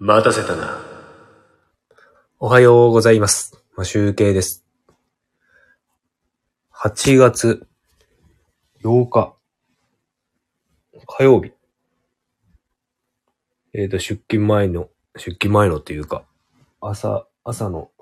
[0.00, 0.80] 待たせたな。
[2.40, 3.62] おはようございます。
[3.76, 4.66] まあ、集計です。
[6.72, 7.68] 8月
[8.82, 9.36] 8日、
[11.06, 11.52] 火曜日。
[13.72, 16.24] えっ、と、出勤前の、出勤前のっていうか、
[16.80, 17.92] 朝、朝の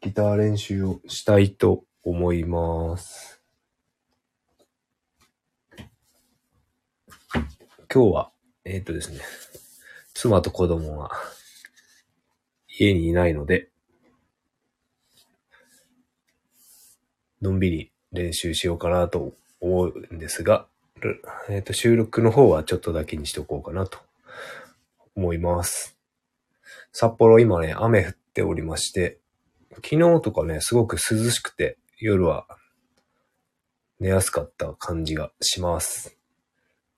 [0.00, 3.40] ギター練習をしたいと思います。
[7.88, 8.32] 今日は、
[8.64, 9.20] えっ、とですね、
[10.18, 11.10] 妻と子供が
[12.66, 13.68] 家にいないので、
[17.42, 20.68] のんびり練習しようかなと思うんですが、
[21.50, 23.98] えっ、と、収録の方はちょっとだけにしとこうかなと
[25.14, 25.98] 思います。
[26.92, 29.18] 札幌今ね、雨降っておりまして、
[29.84, 32.46] 昨日とかね、すごく涼しくて、夜は
[34.00, 36.16] 寝やすかった感じがします。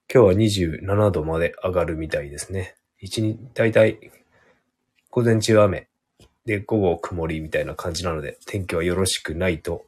[0.08, 0.32] 今日は
[0.78, 2.77] 27度まで上がるみたいですね。
[3.00, 3.98] 一日、だいたい
[5.10, 5.88] 午前中雨
[6.44, 9.84] で午後曇りみたいな感じなので、天気はよろしくないと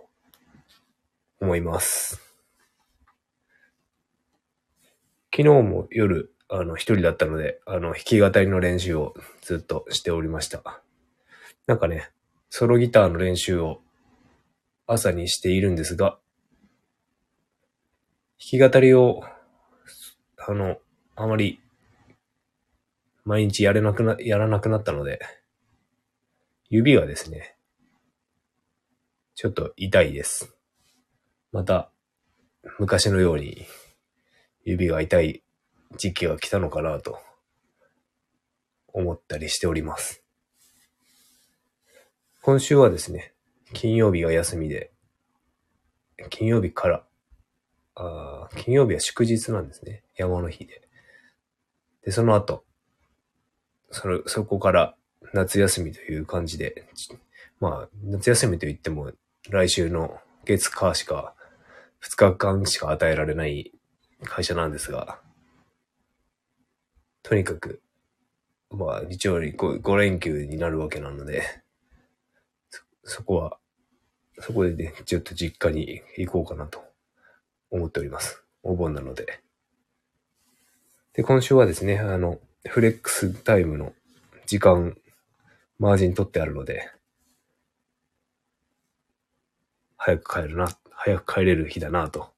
[1.40, 2.20] 思います。
[5.34, 10.82] 昨日も夜、あの、一人だったので、あの、弾き語りの練習をずっとしておりました。
[11.66, 12.10] なんかね、
[12.48, 13.80] ソロギターの練習を
[14.86, 16.18] 朝にしているんですが、
[18.38, 19.22] 弾き語りを、
[20.36, 20.78] あの、
[21.16, 21.60] あまり
[23.24, 25.20] 毎日やれなくな、やらなくなったので、
[26.68, 27.56] 指がですね、
[29.34, 30.54] ちょっと痛いです。
[31.52, 31.90] また、
[32.78, 33.66] 昔のように
[34.64, 35.42] 指が痛い
[35.96, 37.18] 時期が来たのかなと
[38.92, 40.22] 思ったりしております。
[42.42, 43.34] 今週はですね、
[43.72, 44.92] 金曜日が休みで、
[46.28, 47.04] 金曜日から、
[47.94, 50.04] あ金曜日は祝日なんですね。
[50.16, 50.88] 山の日で。
[52.04, 52.64] で、その後、
[53.90, 54.94] その、そこから
[55.32, 56.86] 夏休みという感じで、
[57.60, 59.12] まあ、夏休みといっても、
[59.48, 61.34] 来週の月火しか、
[62.02, 63.72] 2日間しか与えられない
[64.24, 65.20] 会社なんですが、
[67.22, 67.82] とにかく、
[68.70, 71.42] まあ、日曜に 5, 5連休になるわけなので、
[72.70, 73.58] そ、そこは、
[74.38, 76.82] そこでね、ちょっと実家に行こうかなと
[77.70, 78.42] 思っております。
[78.62, 79.42] お盆なので。
[81.12, 83.94] で、今週はですね、あの、フレックスタイムの
[84.46, 84.96] 時間、
[85.78, 86.90] マージン取ってあるので、
[89.96, 92.28] 早く帰るな、早く帰れる日だなと、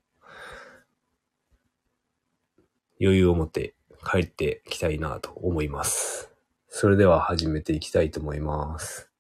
[3.00, 3.74] 余裕を持って
[4.08, 6.30] 帰ってきたいなと思います。
[6.68, 9.11] それでは始めていきたいと思います。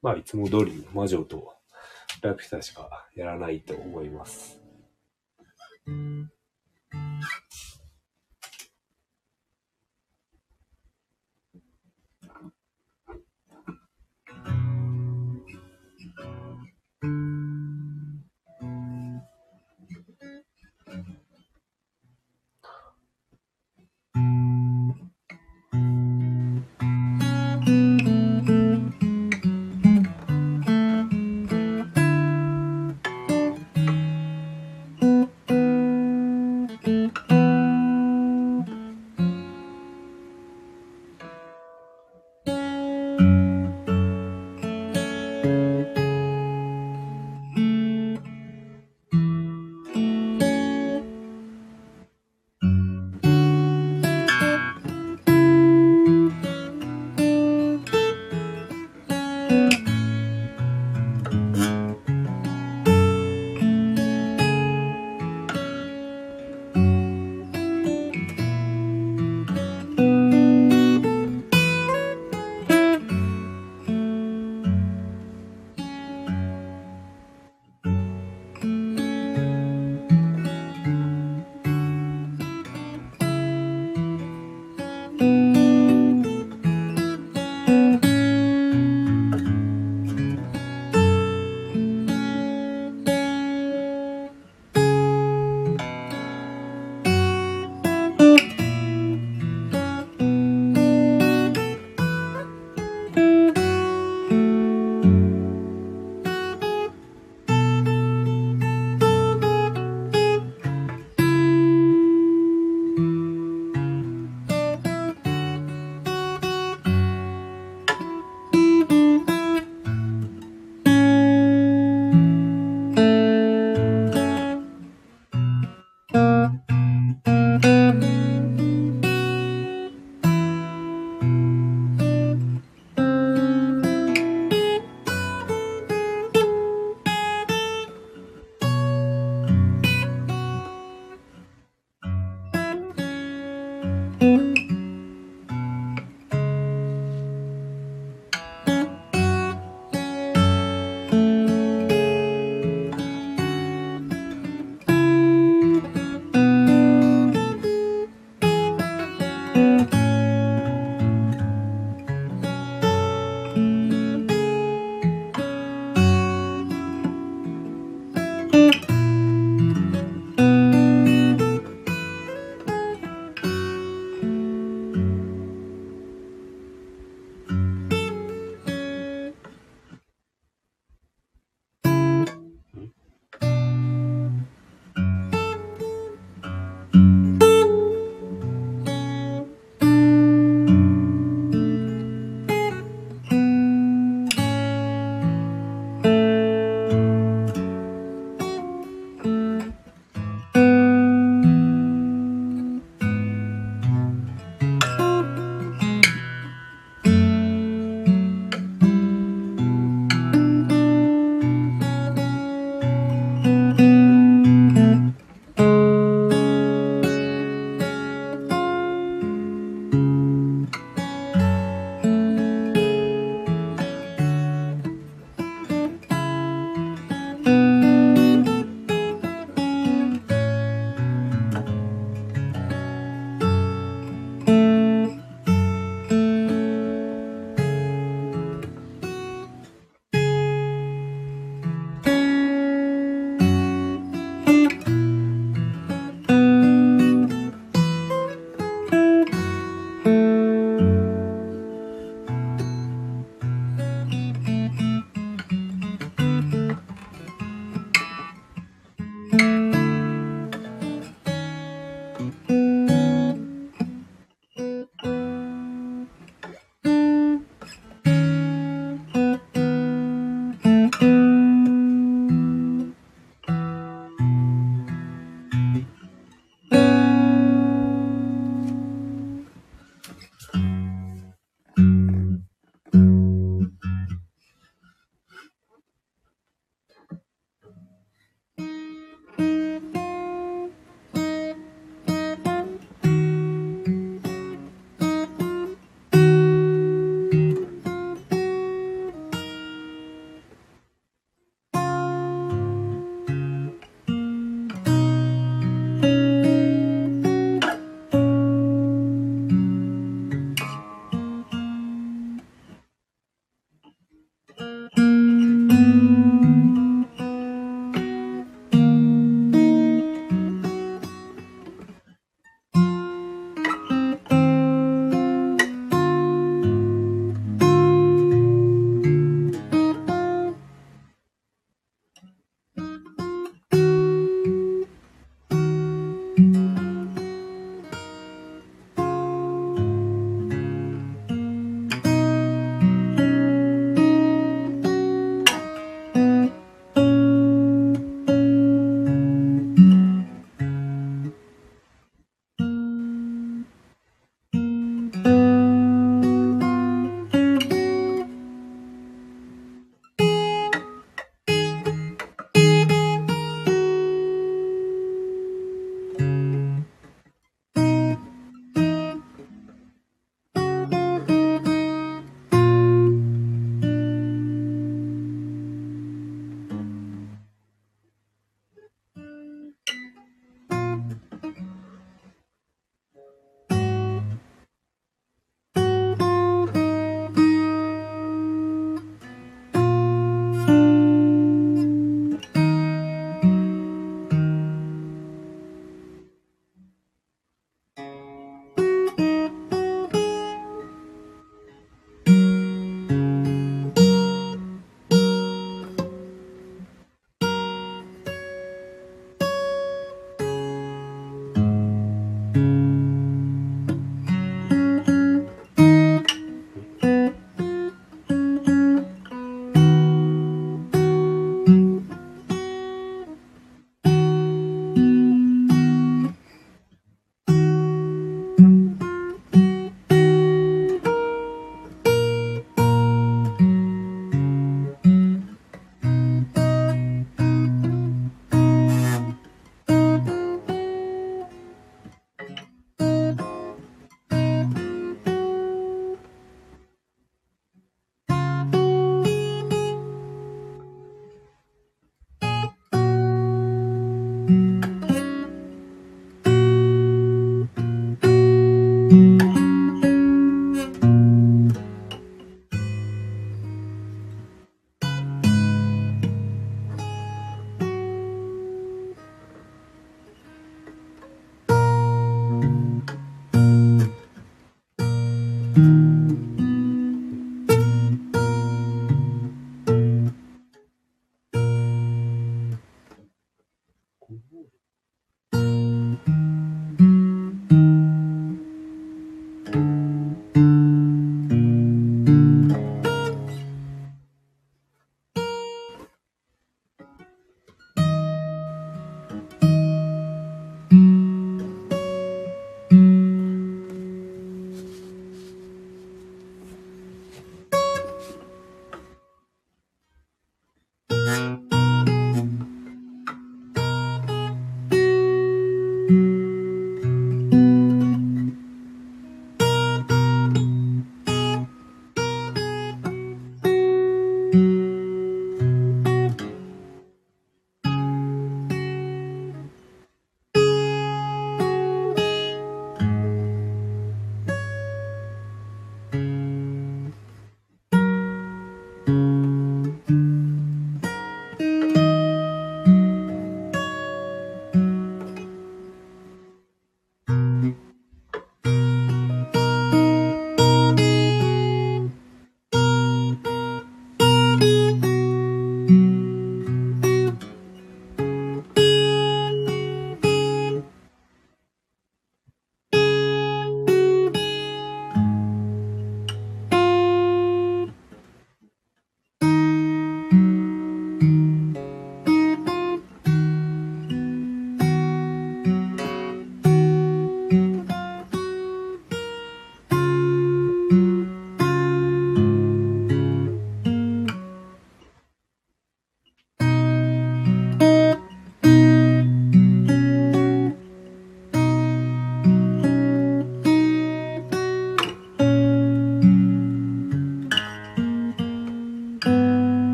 [0.00, 1.54] まあ、いつも通り魔女と
[2.22, 4.60] ラピュタしかやらないと思います。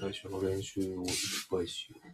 [0.00, 1.08] 最初の練習をいっ
[1.50, 2.09] ぱいしよう。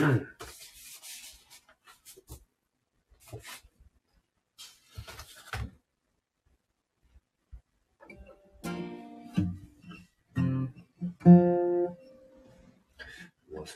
[0.00, 0.20] 忘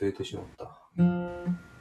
[0.03, 1.74] れてしまった。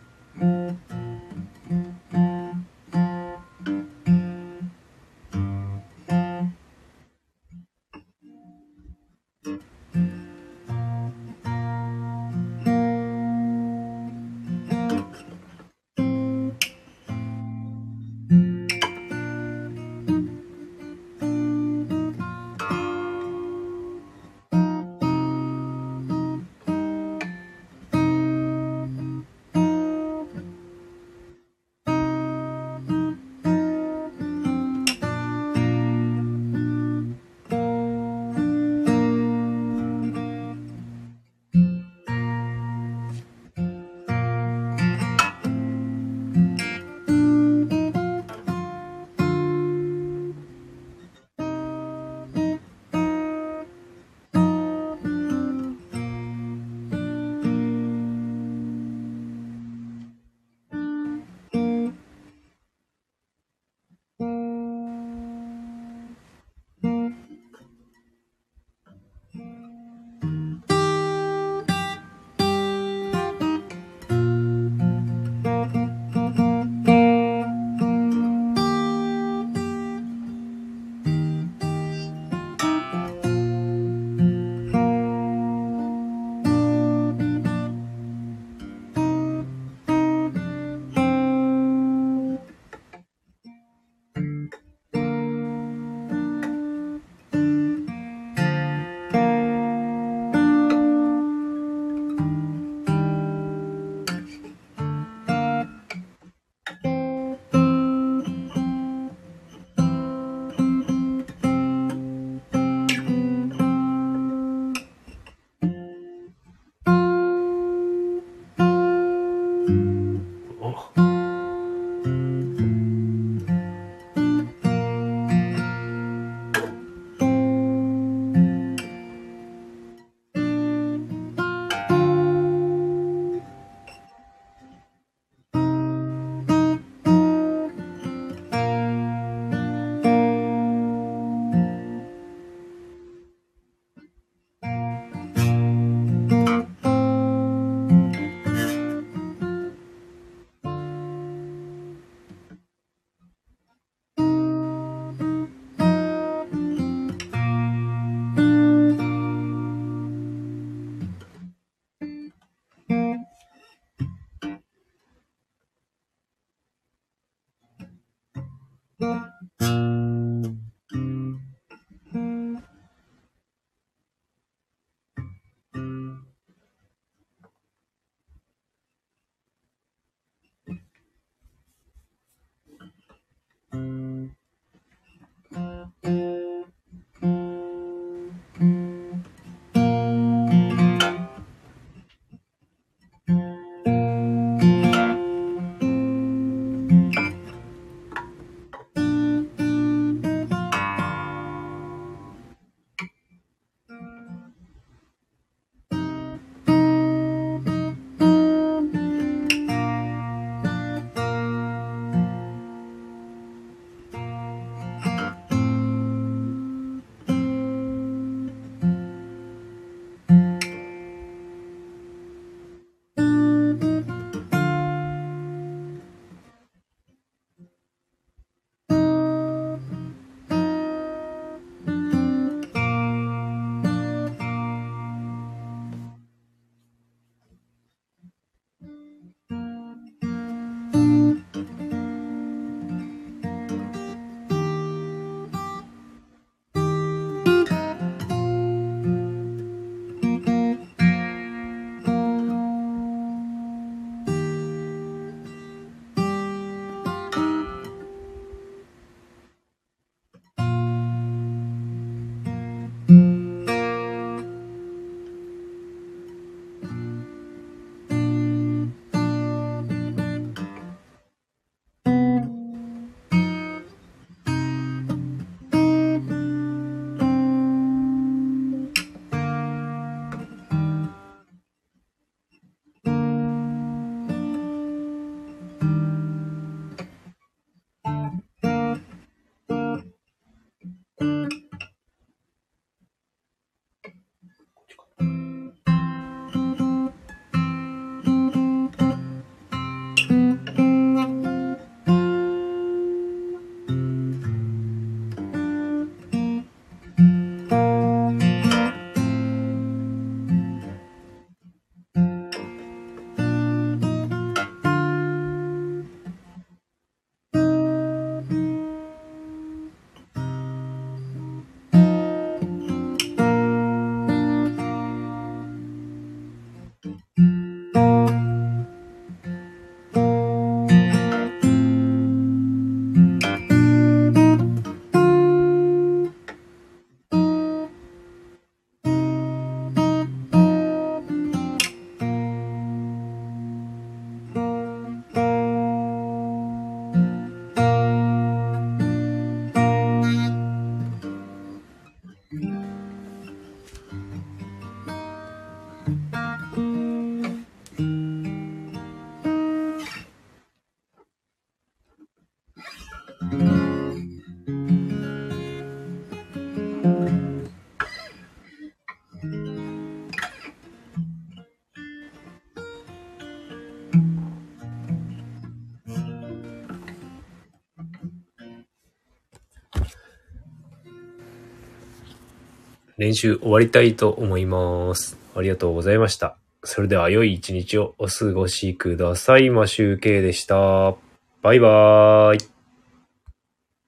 [383.24, 385.38] 練習終わりたいと思います。
[385.56, 386.58] ありがとうございました。
[386.82, 389.70] それでは良い一日をお過ごしください。
[389.70, 391.14] マシュウケイでした。
[391.62, 392.73] バイバーイ。